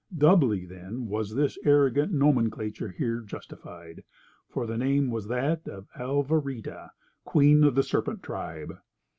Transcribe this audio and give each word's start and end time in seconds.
Doubly, 0.17 0.65
then, 0.65 1.05
was 1.09 1.35
this 1.35 1.59
arrogant 1.63 2.11
nomenclature 2.11 2.89
here 2.89 3.19
justified; 3.21 4.01
for 4.49 4.65
the 4.65 4.75
name 4.75 5.11
was 5.11 5.27
that 5.27 5.67
of 5.67 5.85
"Alvarita, 5.95 6.89
Queen 7.23 7.63
of 7.63 7.75
the 7.75 7.83
Serpent 7.83 8.23
Tribe." 8.23 8.79